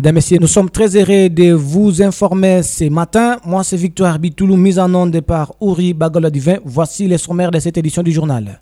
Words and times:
Mesdames, 0.00 0.14
Messieurs, 0.14 0.38
nous 0.40 0.46
sommes 0.46 0.70
très 0.70 0.94
heureux 0.94 1.28
de 1.28 1.52
vous 1.52 2.00
informer 2.02 2.62
ce 2.62 2.88
matin. 2.88 3.38
Moi, 3.44 3.64
c'est 3.64 3.76
Victoire 3.76 4.16
Bitoulou, 4.20 4.56
mise 4.56 4.78
en 4.78 4.94
onde 4.94 5.20
par 5.22 5.54
Uri 5.60 5.92
Bagola 5.92 6.30
Divin. 6.30 6.58
Voici 6.64 7.08
les 7.08 7.18
sommaires 7.18 7.50
de 7.50 7.58
cette 7.58 7.78
édition 7.78 8.04
du 8.04 8.12
journal. 8.12 8.60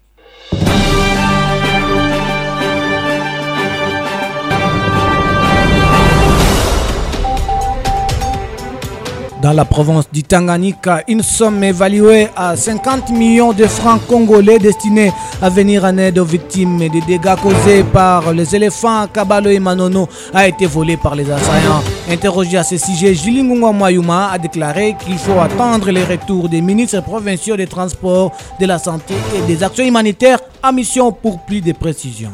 Dans 9.47 9.53
la 9.53 9.65
province 9.65 10.07
du 10.13 10.25
Tanganyika, 10.25 11.05
une 11.07 11.23
somme 11.23 11.63
évaluée 11.63 12.27
à 12.35 12.57
50 12.57 13.11
millions 13.11 13.53
de 13.53 13.65
francs 13.67 14.05
congolais 14.09 14.59
destinée 14.59 15.13
à 15.41 15.49
venir 15.49 15.85
en 15.85 15.97
aide 15.99 16.19
aux 16.19 16.25
victimes 16.25 16.79
des 16.79 17.01
dégâts 17.07 17.37
causés 17.41 17.85
par 17.85 18.33
les 18.33 18.57
éléphants 18.57 19.07
Kabalo 19.07 19.49
et 19.49 19.61
Manono 19.61 20.09
a 20.35 20.49
été 20.49 20.67
volée 20.67 20.97
par 20.97 21.15
les 21.15 21.31
assaillants. 21.31 21.81
Interrogé 22.11 22.57
à 22.59 22.65
ce 22.65 22.77
sujet, 22.77 23.15
Jilingunga 23.15 23.71
Mayuma 23.71 24.31
a 24.33 24.39
déclaré 24.39 24.97
qu'il 24.99 25.17
faut 25.17 25.39
attendre 25.39 25.93
les 25.93 26.03
retours 26.03 26.49
des 26.49 26.61
ministres 26.61 27.01
provinciaux 27.03 27.57
des 27.57 27.69
Transports, 27.69 28.33
de 28.59 28.67
la 28.67 28.81
Santé 28.81 29.15
et 29.37 29.47
des 29.47 29.63
Actions 29.63 29.85
humanitaires 29.85 30.41
à 30.61 30.73
mission 30.73 31.13
pour 31.13 31.39
plus 31.43 31.61
de 31.61 31.71
précisions. 31.71 32.33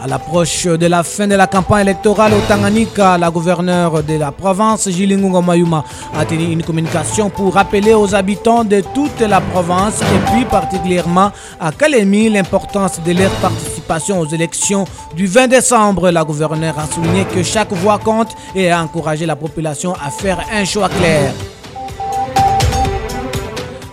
À 0.00 0.06
l'approche 0.06 0.66
de 0.66 0.86
la 0.86 1.02
fin 1.02 1.26
de 1.26 1.34
la 1.34 1.48
campagne 1.48 1.80
électorale 1.80 2.32
au 2.32 2.40
Tanganyika, 2.46 3.18
la 3.18 3.30
gouverneure 3.30 4.04
de 4.04 4.14
la 4.14 4.30
province, 4.30 4.88
Jilingunga 4.88 5.40
Mayuma, 5.40 5.82
a 6.16 6.24
tenu 6.24 6.52
une 6.52 6.62
communication 6.62 7.30
pour 7.30 7.54
rappeler 7.54 7.94
aux 7.94 8.14
habitants 8.14 8.62
de 8.62 8.80
toute 8.94 9.18
la 9.20 9.40
province 9.40 10.00
et 10.00 10.30
puis 10.30 10.44
particulièrement 10.44 11.32
à 11.58 11.72
Kalemi 11.72 12.30
l'importance 12.30 13.00
de 13.02 13.10
leur 13.12 13.30
participation 13.42 14.20
aux 14.20 14.26
élections 14.26 14.84
du 15.16 15.26
20 15.26 15.48
décembre. 15.48 16.10
La 16.10 16.22
gouverneure 16.22 16.78
a 16.78 16.86
souligné 16.86 17.24
que 17.24 17.42
chaque 17.42 17.72
voix 17.72 17.98
compte 17.98 18.36
et 18.54 18.70
a 18.70 18.80
encouragé 18.80 19.26
la 19.26 19.34
population 19.34 19.94
à 19.94 20.10
faire 20.10 20.38
un 20.52 20.64
choix 20.64 20.88
clair. 20.88 21.32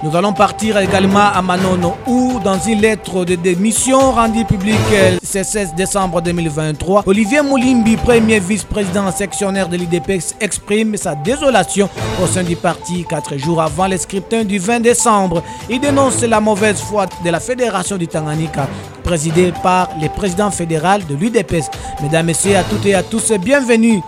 Nous 0.06 0.16
allons 0.16 0.34
partir 0.34 0.78
également 0.78 1.32
à 1.34 1.42
Manono 1.42 1.96
où, 2.06 2.40
dans 2.44 2.60
une 2.60 2.80
lettre 2.80 3.26
de 3.26 3.34
démission 3.34 4.12
rendue 4.12 4.46
publique 4.46 4.78
le 4.92 5.18
16 5.44 5.74
décembre 5.74 6.22
2023, 6.22 7.02
Olivier 7.08 7.42
Moulimbi, 7.42 7.98
premier 7.98 8.40
vice-président 8.40 9.12
sectionnaire 9.12 9.68
de 9.68 9.78
l'IDPEX, 9.78 10.36
exprime 10.40 10.96
sa 10.96 11.16
désolation 11.16 11.90
au 12.24 12.28
sein 12.28 12.44
du 12.44 12.56
parti 12.56 13.04
quatre 13.10 13.36
jours 13.38 13.64
avant 13.64 13.88
le 13.88 13.98
scrutin 13.98 14.44
du 14.44 14.60
20 14.60 14.82
décembre. 14.82 15.42
Il 15.72 15.80
dénonce 15.80 16.22
la 16.22 16.40
mauvaise 16.40 16.80
foi 16.80 17.08
de 17.26 17.30
la 17.32 17.40
Fédération 17.40 17.98
du 17.98 18.08
Tanganyika, 18.08 18.68
présidée 19.04 19.54
par 19.64 19.90
le 20.00 20.08
président 20.10 20.52
fédéral 20.52 21.04
de 21.08 21.16
l'UDPS. 21.16 21.72
Mesdames, 22.04 22.28
Messieurs, 22.28 22.58
à 22.58 22.64
toutes 22.64 22.86
et 22.86 22.94
à 22.94 23.02
tous, 23.02 23.32
bienvenue 23.40 24.04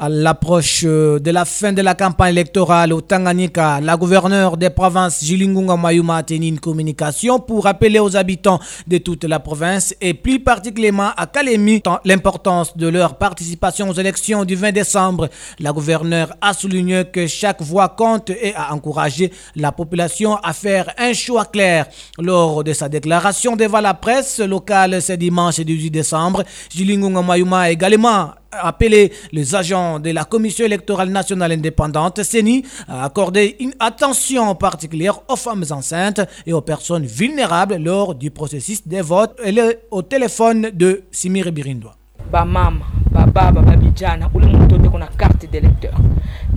À 0.00 0.08
l'approche 0.08 0.84
de 0.84 1.30
la 1.32 1.44
fin 1.44 1.72
de 1.72 1.82
la 1.82 1.96
campagne 1.96 2.30
électorale 2.30 2.92
au 2.92 3.00
Tanganyika, 3.00 3.80
la 3.80 3.96
gouverneure 3.96 4.56
des 4.56 4.70
provinces 4.70 5.24
Jilingunga 5.24 5.74
Mayuma 5.76 6.18
a 6.18 6.22
tenu 6.22 6.46
une 6.46 6.60
communication 6.60 7.40
pour 7.40 7.64
rappeler 7.64 7.98
aux 7.98 8.16
habitants 8.16 8.60
de 8.86 8.98
toute 8.98 9.24
la 9.24 9.40
province 9.40 9.96
et 10.00 10.14
plus 10.14 10.38
particulièrement 10.38 11.10
à 11.16 11.26
Kalemi 11.26 11.82
l'importance 12.04 12.76
de 12.76 12.86
leur 12.86 13.18
participation 13.18 13.88
aux 13.88 13.94
élections 13.94 14.44
du 14.44 14.54
20 14.54 14.70
décembre. 14.70 15.30
La 15.58 15.72
gouverneure 15.72 16.32
a 16.40 16.52
souligné 16.52 17.04
que 17.12 17.26
chaque 17.26 17.60
voix 17.60 17.88
compte 17.88 18.30
et 18.30 18.54
a 18.54 18.72
encouragé 18.72 19.32
la 19.56 19.72
population 19.72 20.36
à 20.36 20.52
faire 20.52 20.94
un 20.96 21.12
choix 21.12 21.44
clair. 21.46 21.86
Lors 22.20 22.62
de 22.62 22.72
sa 22.72 22.88
déclaration 22.88 23.56
devant 23.56 23.80
la 23.80 23.94
presse 23.94 24.38
locale 24.38 25.02
ce 25.02 25.14
dimanche 25.14 25.58
18 25.58 25.90
décembre, 25.90 26.44
Jilingunga 26.70 27.20
Mayuma 27.22 27.62
a 27.62 27.70
également 27.72 28.30
appelé 28.52 29.12
les 29.32 29.54
agents 29.54 29.98
de 29.98 30.10
la 30.10 30.24
Commission 30.24 30.64
électorale 30.64 31.10
nationale 31.10 31.52
indépendante, 31.52 32.22
CENI, 32.22 32.64
à 32.88 33.04
accorder 33.04 33.56
une 33.60 33.72
attention 33.78 34.54
particulière 34.54 35.20
aux 35.28 35.36
femmes 35.36 35.64
enceintes 35.70 36.20
et 36.46 36.52
aux 36.52 36.60
personnes 36.62 37.04
vulnérables 37.06 37.76
lors 37.76 38.14
du 38.14 38.30
processus 38.30 38.86
des 38.86 39.02
votes. 39.02 39.38
Elle 39.44 39.58
est 39.58 39.80
au 39.90 40.02
téléphone 40.02 40.70
de 40.72 41.02
Simire 41.10 41.52
Birindwa. 41.52 41.94
bamama 42.32 42.84
bababa 43.10 43.62
babijana 43.62 44.28
ule 44.34 44.46
mtu 44.46 44.74
ote 44.74 44.88
kuna 44.90 45.06
carte 45.06 45.46
d'électeur 45.50 45.94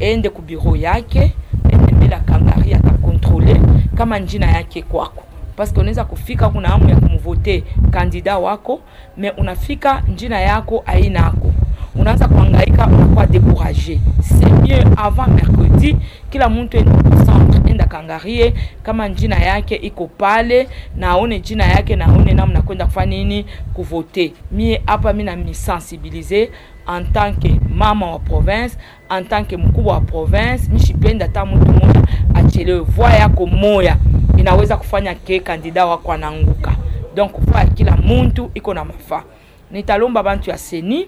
ende 0.01 0.29
ku 0.29 0.41
biro 0.41 0.75
yake 0.75 1.33
ende 1.71 1.91
mbele 1.93 2.16
akangari 2.16 2.73
atakontrole 2.73 3.61
kama 3.95 4.19
njina 4.19 4.51
yake 4.51 4.81
kwako 4.81 5.23
paske 5.55 5.79
unaweza 5.79 6.03
kufika 6.05 6.49
kuna 6.49 6.67
hamu 6.69 6.89
ya 6.89 6.95
kumvote 6.95 7.63
kandida 7.91 8.37
wako 8.37 8.81
me 9.17 9.29
unafika 9.31 10.03
njina 10.13 10.39
yako 10.41 10.83
ainako 10.85 11.53
unaanza 11.96 12.28
kuhangaika 12.28 12.88
unakuwa 12.88 13.25
decourage. 13.25 14.00
c'est 14.22 14.52
mieux 14.62 14.84
avant 14.97 15.28
mercredi. 15.28 15.96
Kila 16.29 16.50
mtu 16.50 16.78
ende 16.78 16.91
centre 17.25 17.72
enda 17.72 17.85
kangarie. 17.85 18.53
Kama 18.84 19.07
njina 19.07 19.35
yake 19.35 19.75
iko 19.75 20.07
pale 20.07 20.68
na 20.96 21.09
aone 21.09 21.40
jina 21.40 21.66
yake 21.66 21.96
na 21.96 22.06
aone 22.06 22.34
namna 22.34 22.62
kwenda 22.62 22.85
kufanya 22.85 23.18
nini 23.18 23.46
kuvote 23.74 24.34
mie 24.52 24.81
hapa 24.85 25.13
mi 25.13 25.24
namisensibilize 25.24 26.50
en 26.97 27.06
tant 27.13 27.40
que 27.40 27.59
mama 27.75 28.12
wa 28.12 28.19
province 28.19 28.78
en 29.09 29.23
tant 29.25 29.47
que 29.47 29.58
mkubwa 29.58 29.94
wa 29.94 30.02
province. 30.02 30.69
Mishipenda 30.73 31.25
hata 31.25 31.46
mtu 31.46 31.72
mmoja 31.72 32.02
achelewe. 32.34 32.79
Voix 32.79 33.13
yako 33.19 33.46
moya 33.46 33.97
inaweza 34.38 34.78
kufanya 34.78 35.16
ke 35.16 35.40
kandida 35.40 35.85
wako 35.85 36.12
ananguka, 36.13 36.75
donc 37.16 37.31
voix 37.40 37.73
kila 37.75 37.97
mtu 37.97 38.52
iko 38.53 38.73
na 38.73 38.85
mafaa. 38.85 39.23
Nitalomba 39.72 40.23
bantu 40.23 40.50
ya 40.50 40.58
seni 40.58 41.08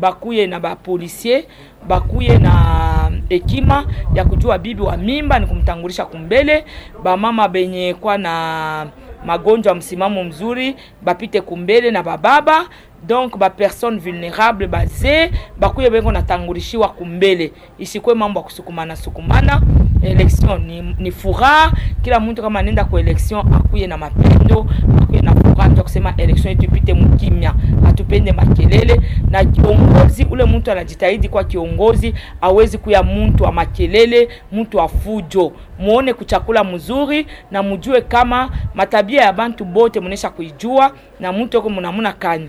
bakuye 0.00 0.46
na 0.46 0.60
bapolisier 0.60 1.42
bakuye 1.88 2.38
na 2.38 2.52
hekima 3.28 3.86
ya 4.14 4.24
kujua 4.24 4.58
bibi 4.58 4.82
wa 4.82 4.96
mimba 4.96 5.38
ni 5.38 5.46
kumtangulisha 5.46 6.04
kumbele 6.04 6.64
bamama 7.02 7.48
benye 7.48 7.94
kwa 7.94 8.18
na 8.18 8.86
magonjwa 9.26 9.74
msimamo 9.74 10.24
mzuri 10.24 10.76
bapite 11.02 11.40
kumbele 11.40 11.90
na 11.90 12.02
bababa 12.02 12.66
donc 13.06 13.36
bapersone 13.36 13.98
vulnerable 13.98 14.66
bazee 14.66 15.30
bakuye 15.58 15.90
bengo 15.90 16.12
natangulishiwa 16.12 16.88
kumbele. 16.88 17.52
Isikwe 17.78 18.14
mambo 18.14 18.40
ya 18.40 18.44
kusukumana 18.44 18.96
sukumana 18.96 19.62
election 20.02 20.64
ni, 20.66 20.94
ni 20.98 21.10
furaha 21.10 21.72
kila 22.02 22.20
mtu 22.20 22.42
kama 22.42 22.58
anaenda 22.58 22.84
ku 22.84 22.98
election 22.98 23.52
akuye 23.54 23.86
na 23.86 23.98
mapendo 23.98 24.66
akuye 25.02 25.20
na 25.22 25.34
furaha. 25.34 25.68
Ndio 25.68 25.82
kusema 25.82 26.14
election 26.16 26.48
yetu 26.48 26.64
ipite 26.64 26.94
mkimya 26.94 27.54
atupende 27.88 28.32
makelele. 28.32 29.00
Na 29.30 29.44
kiongozi 29.44 30.24
ule 30.30 30.44
mtu 30.44 30.70
anajitahidi 30.72 31.28
kwa 31.28 31.44
kiongozi 31.44 32.14
awezi 32.40 32.78
kuya 32.78 33.02
mtu 33.02 33.44
wa 33.44 33.52
makelele 33.52 34.28
mtu 34.52 34.76
wa 34.76 34.88
fujo. 34.88 35.52
Muone 35.78 36.12
kuchakula 36.14 36.64
mzuri 36.64 37.26
na 37.50 37.62
mujue 37.62 38.00
kama 38.00 38.50
matabia 38.74 39.22
ya 39.22 39.32
bantu 39.32 39.64
bote 39.64 40.00
munesha 40.00 40.30
kuijua 40.30 40.92
na 41.20 41.32
mtu 41.32 41.56
yuko 41.56 41.70
mnamuna 41.70 42.12
kani 42.12 42.48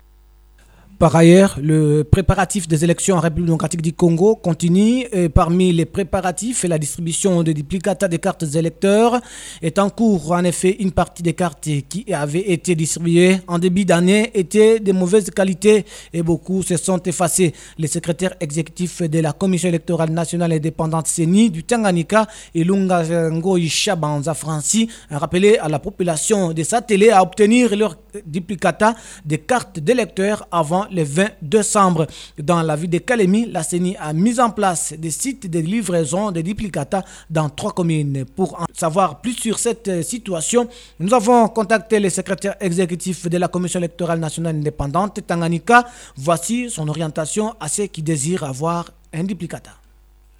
Par 1.03 1.17
ailleurs, 1.17 1.59
le 1.61 2.03
préparatif 2.03 2.65
des 2.65 2.85
élections 2.85 3.17
en 3.17 3.19
République 3.19 3.47
démocratique 3.47 3.81
du 3.81 3.91
Congo 3.91 4.37
continue. 4.37 5.05
Et 5.11 5.27
parmi 5.27 5.73
les 5.73 5.83
préparatifs, 5.83 6.63
la 6.63 6.79
distribution 6.79 7.43
de 7.43 7.51
duplicata 7.51 8.07
des 8.07 8.19
cartes 8.19 8.45
électeurs 8.55 9.19
est 9.61 9.79
en 9.79 9.89
cours. 9.89 10.31
En 10.31 10.45
effet, 10.45 10.77
une 10.79 10.93
partie 10.93 11.21
des 11.21 11.33
cartes 11.33 11.67
qui 11.89 12.05
avaient 12.13 12.49
été 12.53 12.73
distribuées 12.73 13.39
en 13.47 13.59
début 13.59 13.83
d'année 13.83 14.31
étaient 14.33 14.79
de 14.79 14.93
mauvaise 14.93 15.29
qualité 15.29 15.83
et 16.13 16.23
beaucoup 16.23 16.63
se 16.63 16.77
sont 16.77 17.03
effacés. 17.03 17.51
Le 17.77 17.87
secrétaire 17.87 18.35
exécutif 18.39 19.01
de 19.01 19.19
la 19.19 19.33
Commission 19.33 19.67
électorale 19.67 20.11
nationale 20.11 20.53
indépendante 20.53 21.07
CENI 21.07 21.49
du 21.49 21.65
Tanganyika, 21.65 22.27
Ilunga 22.55 23.29
Ngoyi 23.29 23.67
Shabanza 23.67 24.33
Franci, 24.35 24.87
a 25.09 25.17
rappelé 25.17 25.57
à 25.57 25.67
la 25.67 25.79
population 25.79 26.53
de 26.53 26.63
s'atteler 26.63 27.09
à 27.09 27.21
obtenir 27.21 27.75
leur 27.75 27.97
duplicata 28.25 28.95
des 29.25 29.39
cartes 29.39 29.81
d'électeurs 29.81 30.47
avant 30.49 30.85
le 30.93 31.03
20 31.03 31.29
décembre. 31.41 32.07
Dans 32.37 32.61
la 32.61 32.75
ville 32.75 32.89
de 32.89 32.99
Kalemi, 32.99 33.45
la 33.51 33.63
CENI 33.63 33.95
a 33.99 34.13
mis 34.13 34.39
en 34.39 34.49
place 34.49 34.93
des 34.97 35.11
sites 35.11 35.49
de 35.49 35.59
livraison 35.59 36.31
de 36.31 36.41
duplicata 36.41 37.03
dans 37.29 37.49
trois 37.49 37.71
communes. 37.71 38.25
Pour 38.35 38.59
en 38.61 38.65
savoir 38.73 39.19
plus 39.21 39.33
sur 39.33 39.59
cette 39.59 40.03
situation, 40.03 40.67
nous 40.99 41.13
avons 41.13 41.47
contacté 41.49 41.99
le 41.99 42.09
secrétaire 42.09 42.55
exécutif 42.59 43.27
de 43.29 43.37
la 43.37 43.47
Commission 43.47 43.79
électorale 43.79 44.19
nationale 44.19 44.55
indépendante, 44.55 45.19
Tanganyika. 45.25 45.85
Voici 46.15 46.69
son 46.69 46.87
orientation 46.87 47.55
à 47.59 47.67
ceux 47.67 47.87
qui 47.87 48.01
désirent 48.01 48.43
avoir 48.43 48.91
un 49.13 49.23
duplicata. 49.23 49.71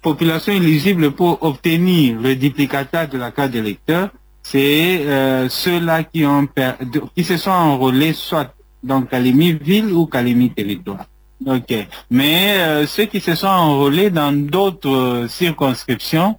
Population 0.02 0.52
éligible 0.52 1.12
pour 1.12 1.42
obtenir 1.42 2.20
le 2.20 2.36
duplicata 2.36 3.06
de 3.06 3.16
la 3.16 3.30
carte 3.30 3.52
d'électeur, 3.52 4.10
c'est 4.42 5.00
euh, 5.06 5.48
ceux-là 5.48 6.04
qui 6.04 7.24
se 7.24 7.36
sont 7.38 7.50
enrôlés 7.50 8.12
soit 8.12 8.54
dans 8.84 9.02
Kalemi 9.02 9.52
ville 9.52 9.92
ou 9.92 10.06
Kalemi 10.06 10.50
territoire. 10.50 11.06
Ok. 11.46 11.74
Mais 12.10 12.54
euh, 12.58 12.86
ceux 12.86 13.06
qui 13.06 13.20
se 13.20 13.34
sont 13.34 13.46
enrôlés 13.48 14.10
dans 14.10 14.32
d'autres 14.32 14.88
euh, 14.88 15.28
circonscriptions, 15.28 16.38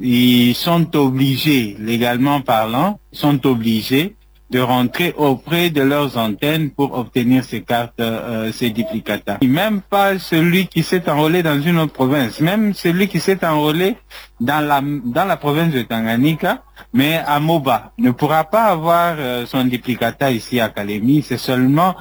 ils 0.00 0.54
sont 0.54 0.94
obligés, 0.96 1.76
légalement 1.78 2.40
parlant, 2.40 2.98
sont 3.12 3.46
obligés 3.46 4.16
de 4.50 4.60
rentrer 4.60 5.14
auprès 5.16 5.70
de 5.70 5.82
leurs 5.82 6.16
antennes 6.18 6.70
pour 6.70 6.96
obtenir 6.96 7.44
ces 7.44 7.62
cartes, 7.62 7.98
euh, 8.00 8.52
ces 8.52 8.70
duplicata. 8.70 9.38
même 9.42 9.80
pas 9.80 10.18
celui 10.18 10.66
qui 10.66 10.82
s'est 10.82 11.08
enrôlé 11.08 11.42
dans 11.42 11.60
une 11.60 11.78
autre 11.78 11.92
province, 11.92 12.40
même 12.40 12.74
celui 12.74 13.08
qui 13.08 13.20
s'est 13.20 13.44
enrôlé 13.44 13.96
dans 14.40 14.60
la, 14.60 14.80
dans 14.82 15.24
la 15.24 15.36
province 15.36 15.72
de 15.72 15.82
Tanganyika, 15.82 16.62
mais 16.92 17.16
à 17.26 17.40
Moba, 17.40 17.92
ne 17.98 18.10
pourra 18.10 18.44
pas 18.44 18.64
avoir 18.64 19.16
euh, 19.18 19.46
son 19.46 19.64
duplicata 19.64 20.30
ici 20.30 20.60
à 20.60 20.68
Kalemi, 20.68 21.22
c'est 21.22 21.38
seulement 21.38 21.94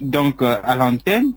donc 0.00 0.40
euh, 0.40 0.56
à 0.64 0.74
l'antenne, 0.74 1.32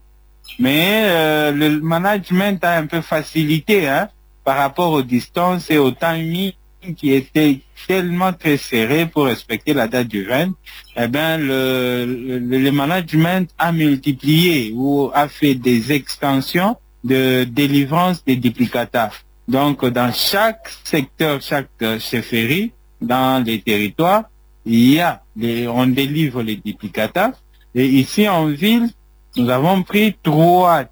mais 0.59 1.51
le 1.53 1.79
management 1.79 2.63
a 2.63 2.77
un 2.77 2.85
peu 2.85 3.01
facilité 3.01 3.87
hein, 3.87 4.09
par 4.43 4.57
rapport 4.57 4.91
aux 4.91 5.01
distances 5.01 5.71
et 5.71 5.77
au 5.77 5.91
temps 5.91 6.17
mis 6.17 6.55
qui 6.97 7.13
était 7.13 7.59
tellement 7.87 8.33
très 8.33 8.57
serré 8.57 9.05
pour 9.05 9.25
respecter 9.25 9.73
la 9.73 9.87
date 9.87 10.07
du 10.07 10.25
20, 10.25 10.53
eh 10.97 11.07
ben 11.07 11.37
le, 11.37 12.39
le, 12.39 12.71
management 12.71 13.49
a 13.57 13.71
multiplié 13.71 14.71
ou 14.75 15.11
a 15.13 15.27
fait 15.27 15.55
des 15.55 15.91
extensions 15.91 16.75
de 17.03 17.43
délivrance 17.43 18.23
des 18.25 18.35
duplicata. 18.35 19.11
Donc 19.47 19.85
dans 19.85 20.11
chaque 20.13 20.69
secteur, 20.83 21.41
chaque 21.41 21.99
chefferie, 21.99 22.71
dans 23.01 23.43
les 23.43 23.61
territoires, 23.61 24.25
il 24.65 24.93
y 24.93 24.99
a 24.99 25.21
on 25.67 25.87
délivre 25.87 26.41
les 26.43 26.57
duplicata. 26.57 27.31
Et 27.73 27.85
ici 27.85 28.27
en 28.27 28.47
ville, 28.47 28.89
nous 29.37 29.49
avons 29.49 29.81
pris 29.83 30.15
trois, 30.21 30.83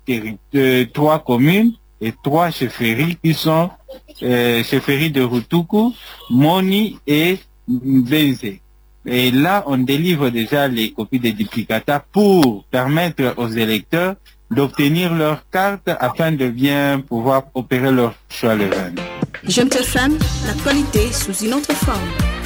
euh, 0.56 0.86
trois 0.94 1.20
communes 1.20 1.74
et 2.02 2.14
trois 2.24 2.52
chefferies 2.52 3.18
qui 3.22 3.34
sont 3.34 3.70
euh, 4.24 4.64
de 4.64 5.22
Rutuku, 5.22 5.94
Moni 6.30 6.98
et 7.08 7.40
Benze. 7.68 8.60
Et 9.06 9.32
là, 9.32 9.64
on 9.68 9.78
délivre 9.78 10.30
déjà 10.30 10.68
les 10.68 10.92
copies 10.92 11.20
des 11.20 11.32
duplicata 11.32 12.04
pour 12.12 12.66
permettre 12.66 13.34
aux 13.38 13.48
électeurs 13.48 14.16
d'obtenir 14.52 15.14
leur 15.14 15.48
carte 15.50 15.90
afin 16.00 16.32
de 16.32 16.50
bien 16.50 17.00
pouvoir 17.00 17.44
opérer 17.54 17.92
leur 17.92 18.16
choix 18.30 18.56
le 18.56 18.66
20. 18.66 18.76
Jeune 19.48 19.72
femme, 19.72 20.18
l'actualité 20.46 21.12
sous 21.14 21.46
une 21.46 21.54
autre 21.54 21.74
forme. 21.74 22.39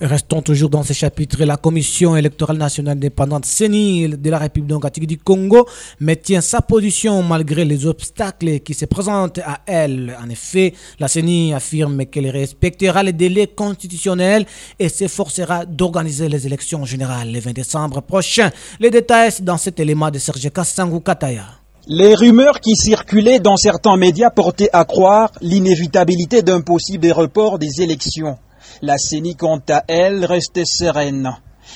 Restons 0.00 0.42
toujours 0.42 0.70
dans 0.70 0.84
ce 0.84 0.92
chapitre. 0.92 1.44
La 1.44 1.56
Commission 1.56 2.16
électorale 2.16 2.56
nationale 2.56 2.96
indépendante 2.96 3.44
CENI 3.44 4.10
de 4.10 4.30
la 4.30 4.38
République 4.38 4.68
démocratique 4.68 5.08
du 5.08 5.18
Congo 5.18 5.66
maintient 5.98 6.40
sa 6.40 6.60
position 6.60 7.20
malgré 7.24 7.64
les 7.64 7.84
obstacles 7.84 8.60
qui 8.60 8.74
se 8.74 8.84
présentent 8.84 9.40
à 9.40 9.58
elle. 9.66 10.16
En 10.24 10.30
effet, 10.30 10.72
la 11.00 11.08
CENI 11.08 11.52
affirme 11.52 12.06
qu'elle 12.06 12.30
respectera 12.30 13.02
les 13.02 13.12
délais 13.12 13.48
constitutionnels 13.48 14.46
et 14.78 14.88
s'efforcera 14.88 15.66
d'organiser 15.66 16.28
les 16.28 16.46
élections 16.46 16.84
générales 16.84 17.32
le 17.32 17.40
20 17.40 17.52
décembre 17.52 18.00
prochain. 18.00 18.52
Les 18.78 18.90
détails 18.90 19.32
dans 19.40 19.56
cet 19.56 19.80
élément 19.80 20.12
de 20.12 20.20
Serge 20.20 20.48
Kassangou 20.50 21.00
Kataya. 21.00 21.44
Les 21.88 22.14
rumeurs 22.14 22.60
qui 22.60 22.76
circulaient 22.76 23.40
dans 23.40 23.56
certains 23.56 23.96
médias 23.96 24.30
portaient 24.30 24.70
à 24.72 24.84
croire 24.84 25.32
l'inévitabilité 25.40 26.42
d'un 26.42 26.60
possible 26.60 27.10
report 27.10 27.58
des 27.58 27.82
élections. 27.82 28.38
La 28.82 28.96
CENI, 28.98 29.34
quant 29.34 29.60
à 29.68 29.84
elle, 29.88 30.24
reste 30.24 30.60
sereine. 30.64 31.30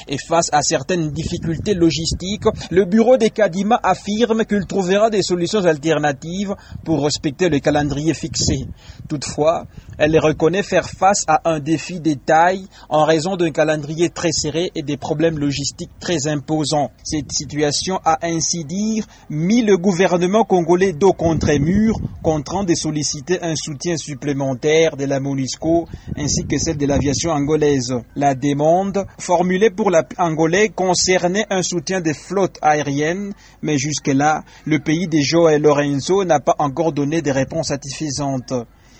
Et 0.08 0.16
face 0.18 0.48
à 0.52 0.62
certaines 0.62 1.10
difficultés 1.10 1.74
logistiques, 1.74 2.46
le 2.70 2.84
bureau 2.84 3.16
des 3.16 3.30
Kadima 3.30 3.78
affirme 3.82 4.44
qu'il 4.44 4.66
trouvera 4.66 5.10
des 5.10 5.22
solutions 5.22 5.64
alternatives 5.64 6.54
pour 6.84 7.04
respecter 7.04 7.48
le 7.48 7.58
calendrier 7.58 8.14
fixé. 8.14 8.66
Toutefois, 9.08 9.66
elle 10.02 10.18
reconnaît 10.18 10.64
faire 10.64 10.88
face 10.88 11.22
à 11.28 11.48
un 11.48 11.60
défi 11.60 12.00
de 12.00 12.14
taille 12.14 12.66
en 12.88 13.04
raison 13.04 13.36
d'un 13.36 13.52
calendrier 13.52 14.10
très 14.10 14.32
serré 14.32 14.72
et 14.74 14.82
des 14.82 14.96
problèmes 14.96 15.38
logistiques 15.38 15.92
très 16.00 16.26
imposants. 16.26 16.90
Cette 17.04 17.30
situation 17.30 18.00
a 18.04 18.18
ainsi 18.22 18.64
dire 18.64 19.06
mis 19.30 19.62
le 19.62 19.78
gouvernement 19.78 20.42
congolais 20.42 20.92
dos 20.92 21.12
contre 21.12 21.52
mur, 21.52 22.00
contraint 22.20 22.64
de 22.64 22.74
solliciter 22.74 23.40
un 23.42 23.54
soutien 23.54 23.96
supplémentaire 23.96 24.96
de 24.96 25.04
la 25.04 25.20
MONUSCO 25.20 25.86
ainsi 26.16 26.46
que 26.46 26.58
celle 26.58 26.78
de 26.78 26.86
l'aviation 26.86 27.30
angolaise. 27.30 27.94
La 28.16 28.34
demande 28.34 29.06
formulée 29.18 29.70
pour 29.70 29.88
la 29.88 30.02
Angolais 30.18 30.70
concernait 30.70 31.46
un 31.48 31.62
soutien 31.62 32.00
des 32.00 32.14
flottes 32.14 32.58
aériennes, 32.60 33.34
mais 33.62 33.78
jusque-là, 33.78 34.42
le 34.64 34.80
pays 34.80 35.06
de 35.06 35.20
Joël 35.20 35.62
Lorenzo 35.62 36.24
n'a 36.24 36.40
pas 36.40 36.56
encore 36.58 36.92
donné 36.92 37.22
des 37.22 37.30
réponses 37.30 37.68
satisfaisantes. 37.68 38.52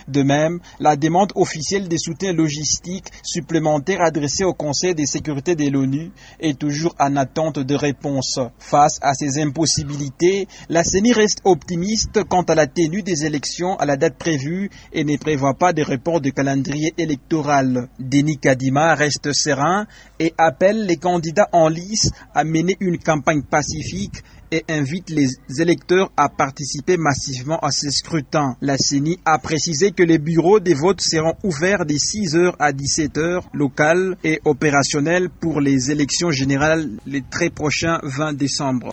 De 0.09 0.23
même, 0.23 0.61
la 0.81 0.97
demande 0.97 1.33
officielle 1.35 1.89
des 1.89 1.99
soutiens 1.99 2.33
logistiques 2.33 3.09
supplémentaires 3.23 4.01
adressée 4.03 4.45
au 4.45 4.55
Conseil 4.55 4.95
de 4.95 5.05
sécurité 5.05 5.55
de 5.55 5.69
l'ONU 5.71 6.11
est 6.41 6.59
toujours 6.59 6.95
en 6.99 7.17
attente 7.17 7.59
de 7.59 7.75
réponse. 7.75 8.39
Face 8.59 8.99
à 9.03 9.15
ces 9.15 9.41
impossibilités, 9.41 10.49
la 10.69 10.85
CENI 10.85 11.13
reste 11.13 11.41
optimiste 11.45 12.25
quant 12.25 12.43
à 12.43 12.55
la 12.55 12.67
tenue 12.67 13.03
des 13.03 13.25
élections 13.25 13.77
à 13.77 13.87
la 13.87 13.97
date 13.97 14.19
prévue 14.19 14.71
et 14.93 15.05
ne 15.05 15.17
prévoit 15.17 15.55
pas 15.55 15.73
de 15.73 15.83
report 15.83 16.21
de 16.21 16.31
calendrier 16.31 16.93
électoral. 16.99 17.89
Denis 17.99 18.39
Kadima 18.39 18.95
reste 18.95 19.33
serein 19.33 19.87
et 20.19 20.35
appelle 20.39 20.87
les 20.87 20.97
candidats 20.97 21.49
en 21.53 21.69
lice 21.69 22.11
à 22.35 22.45
mener 22.45 22.77
une 22.81 22.99
campagne 22.99 23.43
pacifique 23.43 24.23
et 24.53 24.65
invite 24.69 25.11
les 25.11 25.29
électeurs 25.59 26.13
à 26.17 26.29
participer 26.29 26.97
massivement 26.99 27.59
à 27.61 27.71
ces 27.71 27.91
scrutins. 27.91 28.57
La 28.61 28.77
CENI 28.77 29.19
a 29.25 29.39
précisé 29.39 29.91
que 29.91 30.03
les 30.03 30.19
bureaux 30.19 30.61
des 30.61 30.75
votes 30.75 31.01
seront 31.01 31.35
ouverts 31.43 31.87
de 31.87 31.95
6h 31.95 32.55
à 32.59 32.73
17h 32.73 33.41
locales 33.55 34.17
et 34.23 34.41
opérationnels 34.45 35.31
pour 35.31 35.61
les 35.61 35.91
élections 35.91 36.31
générales 36.31 36.89
les 37.07 37.23
très 37.23 37.49
prochains 37.51 37.99
20 38.03 38.35
décembre. 38.35 38.93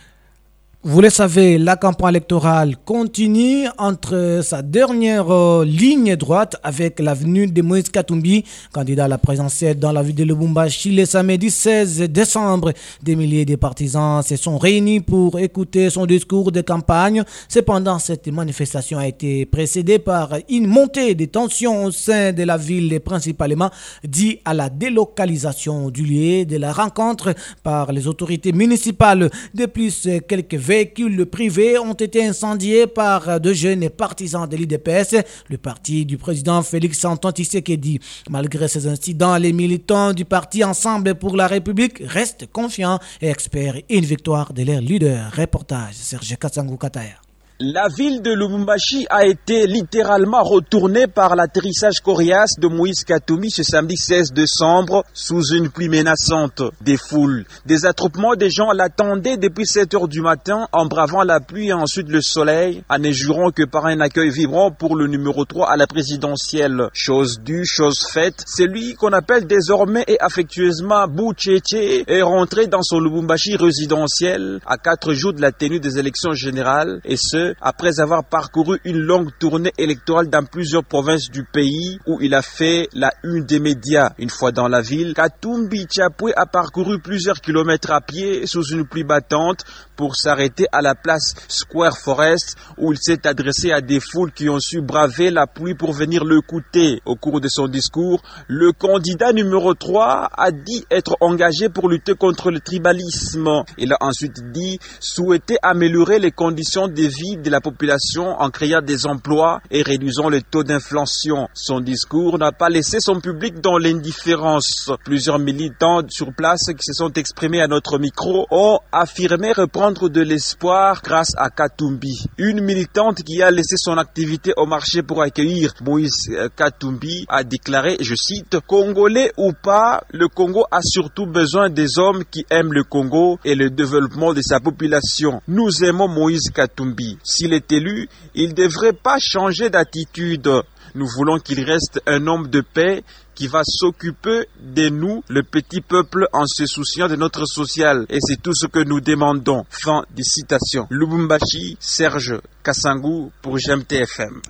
Vous 0.82 1.02
le 1.02 1.10
savez, 1.10 1.58
la 1.58 1.76
campagne 1.76 2.12
électorale 2.12 2.78
continue 2.86 3.68
entre 3.78 4.40
sa 4.42 4.62
dernière 4.62 5.30
euh, 5.30 5.66
ligne 5.66 6.16
droite 6.16 6.56
avec 6.64 7.02
l'avenue 7.02 7.48
de 7.48 7.62
Moïse 7.62 7.90
Katumbi, 7.90 8.46
candidat 8.72 9.04
à 9.04 9.08
la 9.10 9.18
présidentielle 9.18 9.78
dans 9.78 9.92
la 9.92 10.02
ville 10.02 10.16
de 10.16 10.24
Lubumbashi 10.24 10.96
le 10.96 11.04
samedi 11.04 11.50
16 11.50 12.04
décembre. 12.04 12.72
Des 13.04 13.18
milliers 13.18 13.44
de 13.44 13.58
partisans 13.58 14.24
se 14.24 14.38
sont 14.38 14.58
réunis 14.58 15.02
pour 15.02 15.38
écouter 15.38 15.90
son 15.90 16.06
discours 16.06 16.50
de 16.50 16.62
campagne. 16.62 17.24
Cependant, 17.50 18.00
cette 18.00 18.30
manifestation 18.30 19.00
a 19.00 19.08
été 19.08 19.46
précédée 19.46 20.00
par 20.00 20.30
une 20.48 20.66
montée 20.66 21.14
des 21.14 21.28
tensions 21.28 21.84
au 21.84 21.92
sein 21.92 22.32
de 22.32 22.44
la 22.44 22.56
ville, 22.56 23.02
principalement 23.02 23.70
due 24.06 24.38
à 24.46 24.54
la 24.54 24.70
délocalisation 24.70 25.90
du 25.90 26.04
lieu 26.06 26.46
de 26.46 26.56
la 26.56 26.72
rencontre 26.72 27.34
par 27.64 27.92
les 27.92 28.08
autorités 28.08 28.54
municipales. 28.54 29.30
De 29.54 29.66
plus, 29.66 30.08
quelques 30.26 30.69
véhicules 30.70 31.26
privés 31.26 31.80
ont 31.80 31.96
été 31.96 32.24
incendiés 32.24 32.86
par 32.86 33.40
deux 33.40 33.54
jeunes 33.54 33.90
partisans 33.90 34.48
de 34.48 34.56
l'IDPS, 34.56 35.16
le 35.50 35.58
parti 35.58 36.06
du 36.06 36.20
président 36.20 36.62
Félix 36.62 37.04
Antoine 37.06 37.34
Tshisekedi. 37.34 38.00
Malgré 38.30 38.68
ces 38.68 38.86
incidents, 38.86 39.36
les 39.38 39.52
militants 39.52 40.14
du 40.14 40.26
parti 40.26 40.64
Ensemble 40.64 41.16
pour 41.16 41.36
la 41.36 41.48
République 41.48 42.04
restent 42.06 42.46
confiants 42.52 43.00
et 43.20 43.30
espèrent 43.30 43.82
une 43.90 44.06
victoire 44.06 44.54
de 44.54 44.62
leur 44.62 44.82
leader. 44.82 45.32
Reportage 45.36 45.96
Serge 45.96 46.38
Katsangou 46.38 46.78
Kataya. 46.78 47.29
La 47.62 47.90
ville 47.90 48.22
de 48.22 48.32
Lubumbashi 48.32 49.06
a 49.10 49.26
été 49.26 49.68
littéralement 49.68 50.44
retournée 50.44 51.08
par 51.08 51.36
l'atterrissage 51.36 52.00
coriace 52.00 52.54
de 52.58 52.70
Moïse 52.70 53.04
Katoumi 53.04 53.52
ce 53.52 53.64
samedi 53.64 53.98
16 53.98 54.32
décembre 54.32 55.04
sous 55.14 55.44
une 55.54 55.68
pluie 55.68 55.90
menaçante. 55.90 56.62
Des 56.80 56.96
foules, 56.96 57.44
des 57.66 57.86
attroupements 57.86 58.38
des 58.38 58.50
gens 58.50 58.72
l'attendaient 58.72 59.36
depuis 59.36 59.66
7 59.66 59.94
heures 59.94 60.08
du 60.08 60.22
matin 60.22 60.70
en 60.72 60.86
bravant 60.86 61.24
la 61.24 61.42
pluie 61.42 61.68
et 61.68 61.74
ensuite 61.74 62.08
le 62.08 62.22
soleil, 62.22 62.82
en 62.90 62.98
ne 62.98 63.12
jurant 63.12 63.52
que 63.52 63.66
par 63.66 63.88
un 63.88 64.00
accueil 64.00 64.30
vibrant 64.30 64.72
pour 64.72 64.96
le 64.96 65.08
numéro 65.08 65.44
3 65.44 65.70
à 65.70 65.76
la 65.76 65.86
présidentielle. 65.86 66.88
Chose 66.94 67.42
due, 67.44 67.66
chose 67.66 68.08
faite, 68.10 68.42
celui 68.48 68.94
qu'on 68.94 69.12
appelle 69.12 69.48
désormais 69.48 70.06
et 70.08 70.18
affectueusement 70.22 71.10
Boucheche 71.10 71.74
est 71.74 72.22
rentré 72.22 72.68
dans 72.68 72.84
son 72.84 73.02
Lubumbashi 73.02 73.58
résidentiel 73.58 74.62
à 74.66 74.78
4 74.78 75.12
jours 75.12 75.34
de 75.34 75.42
la 75.42 75.52
tenue 75.52 75.82
des 75.82 76.00
élections 76.00 76.32
générales 76.32 77.02
et 77.04 77.18
ce 77.18 77.49
après 77.62 78.00
avoir 78.00 78.24
parcouru 78.24 78.80
une 78.86 78.98
longue 78.98 79.30
tournée 79.40 79.72
électorale 79.78 80.30
dans 80.30 80.46
plusieurs 80.46 80.84
provinces 80.84 81.30
du 81.30 81.44
pays 81.44 82.00
où 82.06 82.20
il 82.22 82.34
a 82.34 82.42
fait 82.42 82.88
la 82.94 83.12
une 83.24 83.46
des 83.46 83.60
médias. 83.60 84.14
Une 84.18 84.30
fois 84.30 84.52
dans 84.52 84.68
la 84.68 84.82
ville, 84.82 85.14
Katumbi 85.14 85.88
Chapwe 85.90 86.32
a 86.36 86.46
parcouru 86.46 87.00
plusieurs 87.00 87.42
kilomètres 87.42 87.92
à 87.92 88.02
pied 88.02 88.46
sous 88.46 88.64
une 88.72 88.86
pluie 88.86 89.04
battante 89.04 89.64
pour 89.96 90.16
s'arrêter 90.16 90.66
à 90.72 90.82
la 90.82 90.96
place 90.96 91.36
Square 91.48 91.98
Forest 91.98 92.56
où 92.78 92.94
il 92.94 92.98
s'est 93.00 93.28
adressé 93.28 93.72
à 93.72 93.82
des 93.82 94.00
foules 94.00 94.32
qui 94.32 94.50
ont 94.50 94.60
su 94.60 94.82
braver 94.82 95.30
la 95.30 95.48
pluie 95.48 95.76
pour 95.76 95.92
venir 95.92 96.24
l'écouter. 96.24 97.02
Au 97.06 97.16
cours 97.16 97.42
de 97.42 97.48
son 97.50 97.68
discours, 97.68 98.22
le 98.48 98.72
candidat 98.72 99.34
numéro 99.34 99.74
3 99.74 100.30
a 100.32 100.52
dit 100.52 100.86
être 100.90 101.18
engagé 101.20 101.70
pour 101.70 101.90
lutter 101.90 102.14
contre 102.16 102.52
le 102.52 102.60
tribalisme. 102.60 103.64
Il 103.78 103.94
a 103.94 103.98
ensuite 104.00 104.52
dit 104.52 104.80
souhaiter 105.00 105.58
améliorer 105.62 106.20
les 106.20 106.32
conditions 106.32 106.88
de 106.88 107.02
vie 107.04 107.38
de 107.42 107.50
la 107.50 107.62
population 107.62 108.40
en 108.40 108.50
créant 108.50 108.82
des 108.82 109.06
emplois 109.06 109.62
et 109.72 109.82
réduisant 109.82 110.30
le 110.30 110.42
taux 110.42 110.64
d'inflation. 110.64 111.48
Son 111.54 111.80
discours 111.80 112.38
n'a 112.38 112.52
pas 112.52 112.70
laissé 112.70 113.00
son 113.00 113.20
public 113.20 113.62
dans 113.62 113.78
l'indifférence. 113.78 114.92
Plusieurs 115.04 115.40
militants 115.40 116.02
sur 116.10 116.34
place 116.34 116.66
qui 116.68 116.84
se 116.84 116.94
sont 116.94 117.12
exprimés 117.14 117.62
à 117.62 117.68
notre 117.68 117.98
micro 117.98 118.48
ont 118.52 118.80
affirmé 118.92 119.52
reprendre 119.52 120.10
de 120.10 120.22
l'espoir 120.22 121.02
grâce 121.04 121.32
à 121.38 121.50
Katumbi. 121.50 122.26
Une 122.38 122.62
militante 122.62 123.24
qui 123.24 123.42
a 123.42 123.52
laissé 123.52 123.76
son 123.78 123.98
activité 123.98 124.54
au 124.58 124.66
marché 124.66 125.04
pour 125.04 125.22
accueillir 125.22 125.74
Moïse 125.82 126.30
Katumbi 126.56 127.26
a 127.28 127.44
déclaré, 127.44 127.98
je 128.02 128.16
cite, 128.16 128.58
Congolais 128.68 129.32
ou 129.38 129.54
pas, 129.54 130.04
le 130.12 130.28
Congo 130.28 130.66
a 130.72 130.82
surtout 130.82 131.26
besoin 131.26 131.70
des 131.70 131.98
hommes 132.00 132.24
qui 132.30 132.46
aiment 132.50 132.74
le 132.74 132.84
Congo 132.84 133.40
et 133.46 133.56
le 133.56 133.70
développement 133.70 134.34
de 134.34 134.42
sa 134.42 134.60
population. 134.60 135.42
Nous 135.48 135.84
aimons 135.84 136.08
Moïse 136.08 136.50
Katumbi. 136.54 137.18
S'il 137.30 137.54
est 137.54 137.72
élu, 137.72 138.10
il 138.34 138.50
ne 138.50 138.54
devrait 138.54 138.94
pas 138.94 139.18
changer 139.20 139.70
d'attitude. 139.70 140.50
Nous 140.96 141.08
voulons 141.08 141.38
qu'il 141.38 141.64
reste 141.64 142.02
un 142.08 142.26
homme 142.26 142.48
de 142.48 142.62
paix 142.62 143.04
qui 143.36 143.48
va 143.48 143.62
s'occuper 143.64 144.48
de 144.60 144.90
nous, 144.90 145.24
le 145.30 145.44
petit 145.44 145.82
peuple, 145.82 146.28
en 146.34 146.46
se 146.48 146.66
souciant 146.66 147.08
de 147.08 147.16
notre 147.16 147.46
social. 147.46 148.06
Et 148.10 148.18
c'est 148.20 148.42
tout 148.42 148.54
ce 148.54 148.66
que 148.66 148.84
nous 148.84 149.00
demandons. 149.00 149.64
Fin 149.70 150.04
de 150.16 150.24
citation. 150.24 150.88
Lubumbashi, 150.90 151.78
Serge 151.80 152.42
Kassangou 152.64 153.32
pour 153.42 153.58
GMTFM. 153.58 154.42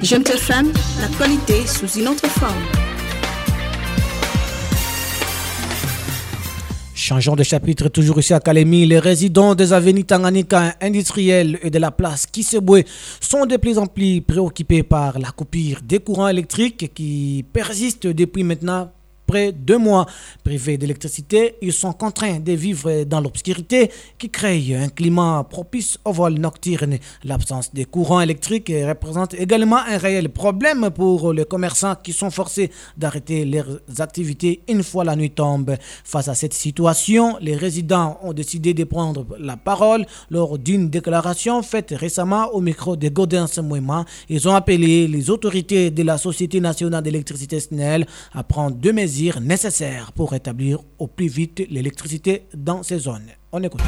GMTFM, 0.00 0.72
l'actualité 1.00 1.66
sous 1.66 1.98
une 1.98 2.08
autre 2.08 2.28
forme. 2.28 2.89
Changeons 7.00 7.34
de 7.34 7.42
chapitre, 7.42 7.88
toujours 7.88 8.18
ici 8.18 8.34
à 8.34 8.40
Kalemi. 8.40 8.84
Les 8.84 8.98
résidents 8.98 9.54
des 9.54 9.72
avenues 9.72 10.04
Tanganyika 10.04 10.74
industrielles 10.82 11.58
et 11.62 11.70
de 11.70 11.78
la 11.78 11.90
place 11.90 12.26
Kisebwe 12.26 12.84
sont 13.22 13.46
de 13.46 13.56
plus 13.56 13.78
en 13.78 13.86
plus 13.86 14.20
préoccupés 14.20 14.82
par 14.82 15.18
la 15.18 15.30
coupure 15.30 15.78
des 15.82 16.00
courants 16.00 16.28
électriques 16.28 16.92
qui 16.92 17.42
persiste 17.54 18.06
depuis 18.06 18.44
maintenant 18.44 18.92
près 19.30 19.52
de 19.52 19.58
deux 19.58 19.78
mois 19.78 20.06
privés 20.42 20.76
d'électricité, 20.76 21.54
ils 21.62 21.72
sont 21.72 21.92
contraints 21.92 22.40
de 22.40 22.52
vivre 22.52 23.04
dans 23.04 23.20
l'obscurité 23.20 23.88
qui 24.18 24.28
crée 24.28 24.74
un 24.74 24.88
climat 24.88 25.46
propice 25.48 25.98
au 26.04 26.12
vol 26.12 26.34
nocturne. 26.34 26.98
L'absence 27.22 27.72
de 27.72 27.84
courant 27.84 28.20
électrique 28.20 28.72
représente 28.92 29.34
également 29.34 29.76
un 29.76 29.98
réel 29.98 30.30
problème 30.30 30.90
pour 30.90 31.32
les 31.32 31.44
commerçants 31.44 31.94
qui 31.94 32.12
sont 32.12 32.32
forcés 32.32 32.72
d'arrêter 32.96 33.44
leurs 33.44 33.78
activités 34.00 34.62
une 34.68 34.82
fois 34.82 35.04
la 35.04 35.14
nuit 35.14 35.30
tombe. 35.30 35.76
Face 36.02 36.26
à 36.26 36.34
cette 36.34 36.54
situation, 36.54 37.36
les 37.40 37.54
résidents 37.54 38.18
ont 38.24 38.32
décidé 38.32 38.74
de 38.74 38.82
prendre 38.82 39.24
la 39.38 39.56
parole 39.56 40.06
lors 40.30 40.58
d'une 40.58 40.90
déclaration 40.90 41.62
faite 41.62 41.94
récemment 41.96 42.48
au 42.52 42.60
micro 42.60 42.96
de 42.96 43.08
Godin 43.08 43.46
Mouema. 43.62 44.04
Ils 44.28 44.48
ont 44.48 44.56
appelé 44.56 45.06
les 45.06 45.30
autorités 45.30 45.92
de 45.92 46.02
la 46.02 46.18
Société 46.18 46.60
nationale 46.60 47.04
d'électricité 47.04 47.60
SNEL 47.60 48.08
à 48.32 48.42
prendre 48.42 48.74
deux 48.74 48.92
mesures 48.92 49.19
nécessaires 49.40 50.12
pour 50.12 50.30
rétablir 50.30 50.78
au 50.98 51.06
plus 51.06 51.28
vite 51.28 51.62
l'électricité 51.70 52.46
dans 52.54 52.82
ces 52.82 52.98
zones. 52.98 53.30
On 53.52 53.62
écoute. 53.62 53.80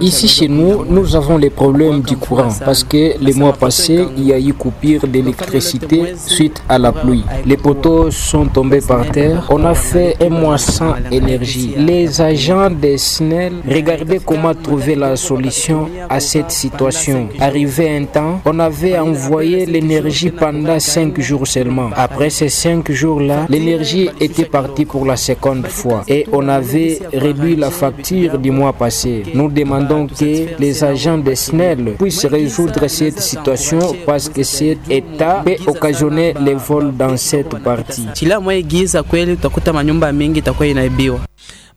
Ici 0.00 0.28
chez 0.28 0.46
nous, 0.48 0.84
nous 0.84 1.16
avons 1.16 1.36
les 1.36 1.50
problèmes 1.50 2.00
du 2.00 2.16
courant 2.16 2.54
parce 2.64 2.84
que 2.84 3.14
les 3.20 3.32
mois 3.34 3.52
passés, 3.52 4.06
il 4.16 4.24
y 4.28 4.32
a 4.32 4.38
eu 4.38 4.52
coupure 4.54 5.06
d'électricité 5.08 6.14
suite 6.16 6.62
à 6.68 6.78
la 6.78 6.92
pluie. 6.92 7.24
Les 7.44 7.56
poteaux 7.56 8.10
sont 8.10 8.46
tombés 8.46 8.80
par 8.80 9.10
terre. 9.10 9.46
On 9.50 9.64
a 9.64 9.74
fait 9.74 10.16
un 10.20 10.28
mois 10.28 10.58
sans 10.58 10.94
énergie. 11.10 11.74
Les 11.76 12.20
agents 12.20 12.70
des 12.70 12.98
SNEL 12.98 13.54
regardaient 13.68 14.20
comment 14.24 14.54
trouver 14.54 14.94
la 14.94 15.16
solution 15.16 15.88
à 16.08 16.20
cette 16.20 16.52
situation. 16.52 17.28
Arrivé 17.40 17.96
un 17.96 18.04
temps, 18.04 18.40
on 18.44 18.58
avait 18.60 18.96
envoyé 18.98 19.66
l'énergie 19.66 20.30
pendant 20.30 20.78
cinq 20.78 21.20
jours 21.20 21.46
seulement. 21.46 21.90
Après 21.96 22.30
ces 22.30 22.48
cinq 22.48 22.90
jours-là, 22.92 23.46
l'énergie 23.48 24.08
était 24.20 24.44
partie 24.44 24.84
pour 24.84 25.04
la 25.04 25.16
seconde 25.16 25.66
fois 25.66 26.04
et 26.06 26.26
on 26.32 26.46
avait 26.48 27.00
réduit 27.12 27.56
la 27.56 27.70
facture 27.70 28.19
du 28.28 28.50
mois 28.50 28.72
passé. 28.72 29.22
Nous 29.34 29.50
demandons 29.50 30.06
que 30.06 30.58
les 30.60 30.84
agents 30.84 31.18
des 31.18 31.36
SNEL 31.36 31.94
puissent 31.98 32.26
résoudre 32.26 32.86
cette 32.88 33.20
situation 33.20 33.80
parce 34.06 34.28
que 34.28 34.42
cet 34.42 34.78
état 34.90 35.42
peut 35.44 35.56
occasionner 35.66 36.34
les 36.40 36.54
vols 36.54 36.96
dans 36.96 37.16
cette 37.16 37.58
partie. 37.62 38.06